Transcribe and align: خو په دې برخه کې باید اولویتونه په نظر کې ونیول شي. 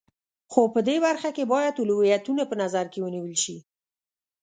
خو 0.51 0.61
په 0.73 0.79
دې 0.87 0.97
برخه 1.05 1.29
کې 1.35 1.43
باید 1.53 1.79
اولویتونه 1.81 2.43
په 2.47 2.55
نظر 2.61 2.85
کې 2.93 2.99
ونیول 3.01 3.35
شي. 3.43 3.57